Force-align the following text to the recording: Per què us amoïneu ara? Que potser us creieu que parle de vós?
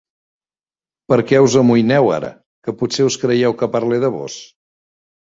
Per 1.11 1.19
què 1.31 1.41
us 1.47 1.57
amoïneu 1.61 2.09
ara? 2.15 2.31
Que 2.69 2.75
potser 2.79 3.05
us 3.11 3.19
creieu 3.25 3.55
que 3.61 3.69
parle 3.77 4.01
de 4.05 4.11
vós? 4.17 4.39